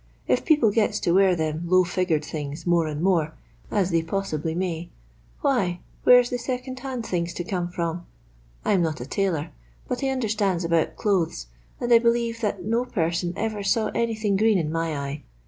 [0.25, 3.35] If people gets to wear them low figured things, more and more,
[3.69, 4.89] as they possibly may,
[5.41, 8.07] why where 's the second hand things to come from]
[8.65, 9.51] I'm not a tailor,
[9.87, 10.65] but I understand!
[10.65, 11.45] about clothes,
[11.79, 15.23] and I believe that no person ever saw anything green in my eye.